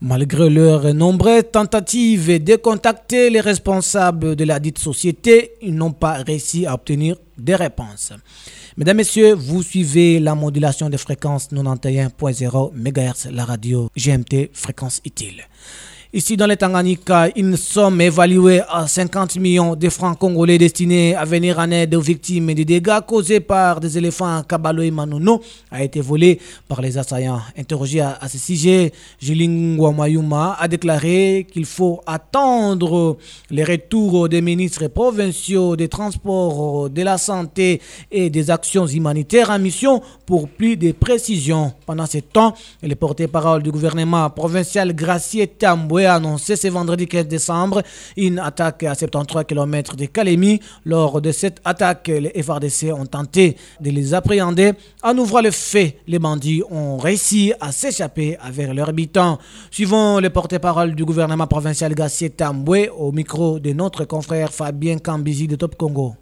Malgré 0.01 0.49
leurs 0.49 0.93
nombreuses 0.93 1.43
tentatives 1.51 2.43
de 2.43 2.55
contacter 2.57 3.29
les 3.29 3.39
responsables 3.39 4.35
de 4.35 4.43
la 4.43 4.59
dite 4.59 4.79
société, 4.79 5.51
ils 5.61 5.73
n'ont 5.73 5.93
pas 5.93 6.15
réussi 6.27 6.65
à 6.65 6.73
obtenir 6.73 7.15
des 7.37 7.55
réponses. 7.55 8.11
Mesdames, 8.75 8.97
Messieurs, 8.97 9.33
vous 9.33 9.61
suivez 9.63 10.19
la 10.19 10.35
modulation 10.35 10.89
des 10.89 10.97
fréquences 10.97 11.49
91.0 11.51 12.71
MHz, 12.73 13.31
la 13.31 13.45
radio 13.45 13.89
GMT, 13.95 14.49
fréquence 14.51 14.99
utile. 15.05 15.43
Ici 16.15 16.37
dans 16.37 16.45
les 16.45 16.57
Tanganyika, 16.57 17.29
une 17.35 17.57
somme 17.57 17.99
évaluée 17.99 18.61
à 18.69 18.87
50 18.87 19.37
millions 19.37 19.75
de 19.75 19.89
francs 19.89 20.15
congolais 20.19 20.59
destinés 20.59 21.15
à 21.15 21.25
venir 21.25 21.57
en 21.57 21.71
aide 21.71 21.95
aux 21.95 22.01
victimes 22.01 22.53
des 22.53 22.65
dégâts 22.65 22.99
causés 23.07 23.39
par 23.39 23.79
des 23.79 23.97
éléphants 23.97 24.43
Kabalo 24.43 24.83
et 24.83 24.91
Manono 24.91 25.41
a 25.71 25.81
été 25.83 26.01
volée 26.01 26.39
par 26.67 26.81
les 26.83 26.99
assaillants. 26.99 27.41
Interrogé 27.57 28.01
à, 28.01 28.19
ce 28.27 28.37
sujet, 28.37 28.93
Jilingwa 29.19 29.91
Mayuma 29.91 30.55
a 30.59 30.67
déclaré 30.67 31.47
qu'il 31.51 31.65
faut 31.65 31.99
attendre 32.05 33.17
les 33.49 33.63
retours 33.63 34.29
des 34.29 34.41
ministres 34.43 34.85
provinciaux 34.89 35.75
des 35.75 35.87
transports, 35.87 36.91
de 36.91 37.01
la 37.01 37.17
santé 37.17 37.81
et 38.11 38.29
des 38.29 38.51
actions 38.51 38.85
humanitaires 38.85 39.49
en 39.49 39.57
mission 39.57 39.99
pour 40.27 40.47
plus 40.47 40.77
de 40.77 40.91
précisions. 40.91 41.73
Pendant 41.87 42.05
ce 42.05 42.19
temps, 42.19 42.53
le 42.83 42.93
porte-parole 42.93 43.63
du 43.63 43.71
gouvernement 43.71 44.29
provincial 44.29 44.93
Gracier 44.93 45.47
Tamboué 45.47 46.02
annoncé 46.05 46.55
ce 46.55 46.67
vendredi 46.67 47.07
15 47.07 47.27
décembre 47.27 47.81
une 48.17 48.39
attaque 48.39 48.83
à 48.83 48.95
73 48.95 49.45
km 49.45 49.95
de 49.95 50.05
Kalemi. 50.05 50.59
Lors 50.85 51.21
de 51.21 51.31
cette 51.31 51.59
attaque, 51.65 52.07
les 52.07 52.41
FRDC 52.43 52.91
ont 52.93 53.05
tenté 53.05 53.57
de 53.79 53.89
les 53.89 54.13
appréhender. 54.13 54.73
En 55.01 55.17
ouvrant 55.17 55.41
le 55.41 55.51
fait, 55.51 55.97
les 56.07 56.19
bandits 56.19 56.63
ont 56.69 56.97
réussi 56.97 57.53
à 57.59 57.71
s'échapper 57.71 58.37
avec 58.41 58.73
leurs 58.73 58.89
habitants. 58.89 59.39
Suivant 59.71 60.19
le 60.19 60.29
porte-parole 60.29 60.95
du 60.95 61.05
gouvernement 61.05 61.47
provincial 61.47 61.93
Gassier 61.93 62.29
Tamboué 62.29 62.89
au 62.89 63.11
micro 63.11 63.59
de 63.59 63.71
notre 63.73 64.05
confrère 64.05 64.51
Fabien 64.51 64.97
Kambizi 64.97 65.47
de 65.47 65.55
Top 65.55 65.75
Congo 65.75 66.15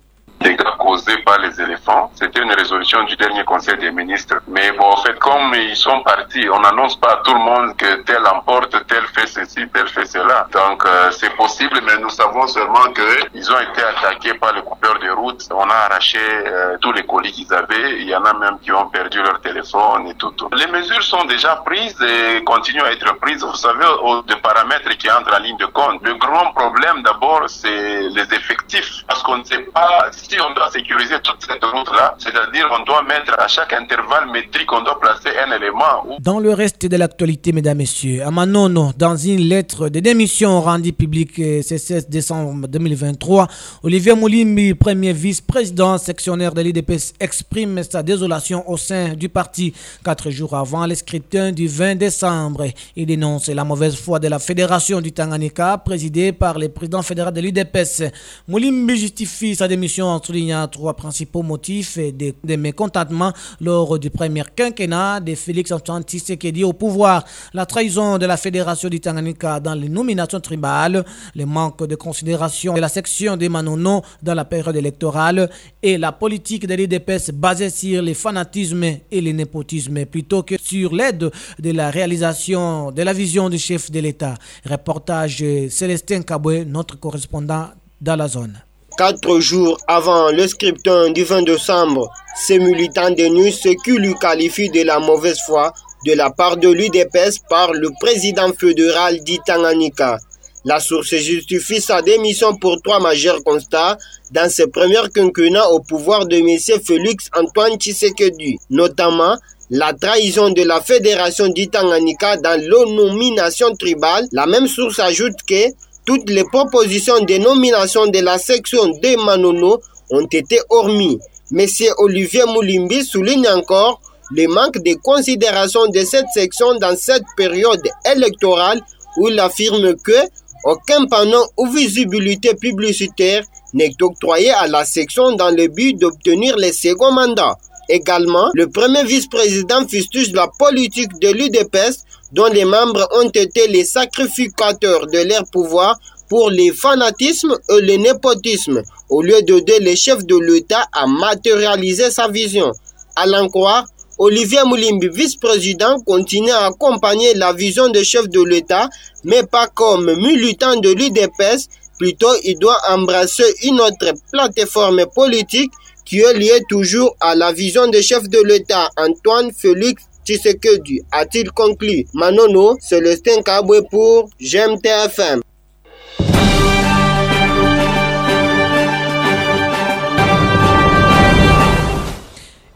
par 1.25 1.39
les 1.39 1.60
éléphants. 1.62 2.12
C'était 2.15 2.41
une 2.41 2.51
résolution 2.51 3.03
du 3.03 3.15
dernier 3.15 3.43
conseil 3.43 3.77
des 3.77 3.91
ministres. 3.91 4.36
Mais 4.48 4.71
bon, 4.71 4.86
en 4.86 4.98
fait, 4.98 5.17
comme 5.19 5.53
ils 5.55 5.75
sont 5.75 6.01
partis, 6.03 6.48
on 6.51 6.60
n'annonce 6.60 7.00
pas 7.00 7.13
à 7.13 7.17
tout 7.24 7.33
le 7.33 7.39
monde 7.39 7.75
que 7.77 8.01
tel 8.03 8.25
emporte, 8.27 8.75
tel 8.88 9.03
fait 9.15 9.27
ceci, 9.27 9.67
tel 9.74 9.88
fait 9.88 10.05
cela. 10.05 10.48
Donc, 10.51 10.86
euh, 10.86 11.12
c'est 11.12 11.33
possible, 11.36 11.79
mais 11.86 11.98
nous 11.98 12.10
savons 12.10 12.45
seulement 12.48 12.86
qu'ils 12.93 13.51
ont 13.51 13.60
été 13.60 13.81
attaqués 13.81 14.33
par 14.36 14.53
le 14.53 14.62
coupeur 14.62 15.00
de 15.00 15.10
route. 15.12 15.41
On 15.51 15.69
a 15.69 15.74
arraché 15.74 16.19
euh, 16.19 16.77
tous 16.81 16.91
les 16.91 17.03
colis 17.03 17.31
qu'ils 17.31 17.53
avaient. 17.53 18.00
Il 18.01 18.10
y 18.10 18.15
en 18.15 18.24
a 18.25 18.33
même 18.33 18.60
qui 18.60 18.71
ont 18.71 18.88
perdu 18.89 19.21
leur 19.21 19.39
téléphone 19.41 20.07
et 20.07 20.15
tout, 20.15 20.33
Les 20.53 20.67
mesures 20.67 21.03
sont 21.03 21.24
déjà 21.25 21.55
prises 21.65 22.01
et 22.01 22.43
continuent 22.43 22.83
à 22.83 22.91
être 22.91 23.15
prises. 23.19 23.43
Vous 23.43 23.55
savez, 23.55 23.86
aux 24.03 24.21
de 24.24 24.36
paramètres 24.36 24.89
qui 24.98 25.10
entrent 25.12 25.36
en 25.36 25.39
ligne 25.41 25.57
de 25.57 25.65
compte. 25.67 26.01
Le 26.03 26.15
grand 26.15 26.51
problème, 26.53 27.01
d'abord, 27.03 27.43
c'est 27.48 28.01
les 28.10 28.27
effectifs. 28.33 29.03
Parce 29.07 29.24
qu'on 29.24 29.38
ne 29.38 29.43
sait 29.43 29.63
pas 29.74 30.10
si 30.12 30.38
on 30.41 30.53
doit 30.53 30.69
sécuriser 30.81 31.15
toute 31.23 31.41
cette 31.47 31.63
route-là, 31.63 32.15
c'est-à-dire 32.17 32.67
doit 32.85 33.03
mettre 33.03 33.39
à 33.39 33.47
chaque 33.47 33.73
intervalle 33.73 34.29
métrique, 34.31 34.71
on 34.71 34.81
doit 34.81 35.00
placer 35.00 35.29
un 35.45 35.55
élément. 35.55 36.17
Dans 36.19 36.39
le 36.39 36.53
reste 36.53 36.85
de 36.85 36.97
l'actualité, 36.97 37.51
mesdames, 37.51 37.77
messieurs, 37.77 38.23
à 38.23 38.31
Manono, 38.31 38.91
dans 38.97 39.15
une 39.15 39.41
lettre 39.41 39.89
de 39.89 40.00
démission 40.00 40.59
rendue 40.61 40.93
publique 40.93 41.38
euh, 41.39 41.61
ce 41.61 41.77
16 41.77 42.09
décembre 42.09 42.67
2023, 42.67 43.47
Olivier 43.83 44.15
Moulimbi, 44.15 44.73
premier 44.73 45.13
vice-président 45.13 45.97
sectionnaire 45.97 46.53
de 46.53 46.61
l'IDPS, 46.61 47.13
exprime 47.19 47.81
sa 47.83 48.01
désolation 48.03 48.67
au 48.69 48.77
sein 48.77 49.13
du 49.13 49.29
parti 49.29 49.73
quatre 50.03 50.29
jours 50.31 50.55
avant 50.55 50.85
le 50.88 50.95
scrutin 50.95 51.51
du 51.51 51.67
20 51.67 51.95
décembre. 51.95 52.65
Il 52.95 53.05
dénonce 53.05 53.47
la 53.50 53.63
mauvaise 53.63 53.95
foi 53.95 54.19
de 54.19 54.27
la 54.27 54.39
fédération 54.39 55.01
du 55.01 55.11
Tanganyika, 55.11 55.77
présidée 55.77 56.31
par 56.31 56.57
le 56.57 56.69
président 56.69 57.01
fédéral 57.01 57.33
de 57.33 57.41
l'IDPS. 57.41 58.03
Moulimbi 58.47 58.97
justifie 58.97 59.55
sa 59.55 59.67
démission 59.67 60.07
en 60.07 60.21
soulignant 60.21 60.67
trois 60.71 60.95
principaux 60.95 61.43
motifs 61.43 61.97
de, 61.97 62.33
de 62.43 62.55
mécontentement 62.55 63.33
lors 63.59 63.99
du 63.99 64.09
premier 64.09 64.43
quinquennat 64.55 65.19
de 65.19 65.35
Félix 65.35 65.71
Antoine 65.71 66.03
Tshisekedi 66.03 66.63
au 66.63 66.73
pouvoir. 66.73 67.23
La 67.53 67.65
trahison 67.65 68.17
de 68.17 68.25
la 68.25 68.37
Fédération 68.37 68.89
du 68.89 68.99
Tanganyika 68.99 69.59
dans 69.59 69.75
les 69.75 69.89
nominations 69.89 70.39
tribales, 70.39 71.05
le 71.35 71.45
manque 71.45 71.85
de 71.85 71.95
considération 71.95 72.73
de 72.73 72.79
la 72.79 72.89
section 72.89 73.37
des 73.37 73.49
Manono 73.49 74.01
dans 74.23 74.33
la 74.33 74.45
période 74.45 74.75
électorale 74.75 75.49
et 75.83 75.97
la 75.97 76.11
politique 76.11 76.65
de 76.65 76.73
l'IDPS 76.73 77.31
basée 77.31 77.69
sur 77.69 78.01
les 78.01 78.13
fanatismes 78.13 78.83
et 78.83 79.21
le 79.21 79.31
népotisme 79.31 80.05
plutôt 80.05 80.43
que 80.43 80.55
sur 80.61 80.95
l'aide 80.95 81.29
de 81.59 81.71
la 81.71 81.89
réalisation 81.91 82.91
de 82.91 83.01
la 83.01 83.13
vision 83.13 83.49
du 83.49 83.59
chef 83.59 83.91
de 83.91 83.99
l'État. 83.99 84.35
Reportage 84.65 85.43
Célestin 85.69 86.21
Kaboué, 86.21 86.65
notre 86.65 86.97
correspondant 86.99 87.67
dans 87.99 88.15
la 88.15 88.27
zone. 88.27 88.57
Quatre 88.98 89.39
jours 89.39 89.77
avant 89.88 90.31
le 90.31 90.45
scriptum 90.48 91.13
du 91.13 91.24
20 91.24 91.43
décembre, 91.43 92.12
ces 92.36 92.60
militants 92.60 93.10
dénuent 93.10 93.51
ce 93.51 93.69
qui 93.69 93.91
lui 93.91 94.13
qualifie 94.15 94.69
de 94.69 94.83
la 94.83 95.00
mauvaise 95.00 95.39
foi 95.45 95.74
de 96.05 96.13
la 96.13 96.29
part 96.29 96.57
de 96.57 96.67
l'UDPS 96.69 97.39
par 97.50 97.71
le 97.71 97.89
président 98.00 98.51
fédéral 98.51 99.19
d'Itanganika. 99.24 100.17
La 100.65 100.79
source 100.79 101.15
justifie 101.15 101.79
sa 101.81 102.01
démission 102.01 102.55
pour 102.57 102.81
trois 102.81 103.00
majeurs 103.00 103.41
constats 103.43 103.98
dans 104.31 104.50
ses 104.50 104.67
premiers 104.67 105.10
quinquennats 105.13 105.69
au 105.69 105.79
pouvoir 105.79 106.25
de 106.25 106.36
M. 106.36 106.81
Félix 106.86 107.29
Antoine 107.36 107.77
Tshisekedi, 107.77 108.57
notamment 108.69 109.38
la 109.69 109.93
trahison 109.93 110.50
de 110.50 110.63
la 110.63 110.81
fédération 110.81 111.48
d'Itanganika 111.48 112.36
dans 112.38 112.62
nomination 112.93 113.74
tribale. 113.74 114.27
La 114.33 114.45
même 114.45 114.67
source 114.67 115.00
ajoute 115.00 115.38
que 115.48 115.69
toutes 116.05 116.29
les 116.29 116.43
propositions 116.43 117.20
de 117.24 117.38
nomination 117.38 118.08
de 118.08 118.20
la 118.20 118.38
section 118.38 118.88
de 118.88 119.24
Manono 119.24 119.79
ont 120.10 120.25
été 120.31 120.60
hormis. 120.70 121.20
M. 121.51 121.65
Olivier 121.98 122.43
Moulimbi 122.46 123.03
souligne 123.03 123.48
encore 123.48 124.01
le 124.31 124.48
manque 124.48 124.77
de 124.79 124.93
considération 124.96 125.88
de 125.88 126.00
cette 126.00 126.27
section 126.34 126.75
dans 126.79 126.96
cette 126.96 127.25
période 127.36 127.86
électorale 128.13 128.81
où 129.17 129.27
il 129.27 129.39
affirme 129.39 129.96
que 129.96 130.17
aucun 130.63 131.05
panneau 131.05 131.43
ou 131.58 131.67
visibilité 131.67 132.53
publicitaire 132.55 133.43
n'est 133.74 133.96
octroyé 134.01 134.51
à 134.51 134.67
la 134.67 134.86
section 134.86 135.36
dans 135.36 135.50
le 135.50 135.67
but 135.67 135.98
d'obtenir 135.98 136.55
le 136.58 136.72
second 136.72 137.12
mandat. 137.12 137.58
Également, 137.91 138.50
le 138.53 138.69
premier 138.69 139.03
vice-président 139.03 139.86
fustige 139.86 140.31
la 140.31 140.48
politique 140.48 141.12
de 141.19 141.27
l'UDPS 141.27 142.05
dont 142.31 142.45
les 142.45 142.63
membres 142.63 143.05
ont 143.21 143.29
été 143.29 143.67
les 143.67 143.83
sacrificateurs 143.83 145.07
de 145.07 145.19
leur 145.27 145.43
pouvoir 145.51 146.00
pour 146.29 146.50
les 146.50 146.71
fanatismes 146.71 147.57
et 147.69 147.81
le 147.81 147.98
népotisme, 147.98 148.81
au 149.10 149.21
lieu 149.21 149.41
d'aider 149.41 149.79
les 149.81 149.98
chefs 149.98 150.25
de 150.25 150.38
l'État 150.38 150.86
à 150.93 151.05
matérialiser 151.05 152.10
sa 152.12 152.29
vision. 152.29 152.71
À 153.17 153.25
l'en 153.27 153.50
croire, 153.50 153.86
Olivier 154.17 154.63
Moulimbi, 154.65 155.10
vice-président, 155.10 156.00
continue 156.05 156.51
à 156.51 156.67
accompagner 156.67 157.33
la 157.33 157.51
vision 157.51 157.89
des 157.89 158.05
chefs 158.05 158.29
de 158.29 158.41
l'État, 158.41 158.88
mais 159.25 159.43
pas 159.43 159.67
comme 159.67 160.15
militant 160.15 160.77
de 160.79 160.91
l'UDPS. 160.91 161.67
Plutôt, 162.00 162.33
il 162.45 162.57
doit 162.57 162.79
embrasser 162.88 163.53
une 163.63 163.81
autre 163.81 164.13
plateforme 164.31 165.05
politique 165.13 165.71
qui 166.11 166.19
est 166.19 166.33
liée 166.33 166.59
toujours 166.67 167.15
à 167.21 167.35
la 167.35 167.53
vision 167.53 167.87
des 167.87 168.01
chefs 168.01 168.27
de 168.27 168.43
l'État, 168.43 168.89
Antoine 168.97 169.49
Félix 169.53 170.03
Tshisekedi, 170.25 170.99
a-t-il 171.09 171.49
conclu? 171.51 172.05
Manono, 172.13 172.75
Célestin 172.81 173.41
Kabwe 173.41 173.87
pour 173.89 174.29
GMTFM. 174.41 175.41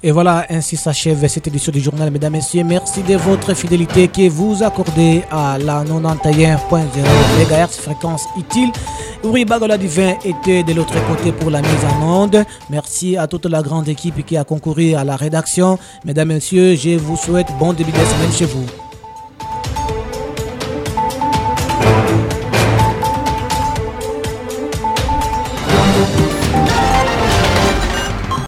Et 0.08 0.12
voilà, 0.12 0.46
ainsi 0.52 0.78
s'achève 0.78 1.28
cette 1.28 1.48
édition 1.48 1.72
du 1.72 1.80
journal, 1.80 2.12
mesdames, 2.12 2.34
messieurs. 2.34 2.64
Merci 2.64 3.02
de 3.02 3.16
votre 3.16 3.56
fidélité 3.56 4.08
que 4.08 4.30
vous 4.30 4.62
accordez 4.62 5.24
à 5.32 5.58
la 5.58 5.84
91.0 5.84 6.86
MHz 7.40 7.72
fréquence 7.82 8.24
utile. 8.38 8.72
Uri 9.24 9.46
Bagola 9.46 9.80
Divin 9.80 10.14
était 10.24 10.62
de 10.62 10.74
l'autre 10.74 10.94
côté 11.08 11.32
pour 11.32 11.50
la 11.50 11.64
mise 11.64 11.86
en 12.00 12.22
onde. 12.22 12.46
Merci 12.70 13.18
à 13.18 13.26
toute 13.26 13.48
la 13.48 13.64
grande 13.64 13.88
équipe 13.88 14.24
qui 14.24 14.38
a 14.38 14.44
concouru 14.44 14.94
à 14.94 15.04
la 15.04 15.16
rédaction. 15.16 15.80
Mesdames, 16.06 16.28
messieurs, 16.28 16.76
je 16.76 17.00
vous 17.00 17.18
souhaite 17.18 17.48
bon 17.58 17.74
début 17.74 17.92
de 17.92 17.98
semaine 17.98 18.32
chez 18.32 18.46
vous. 18.46 18.85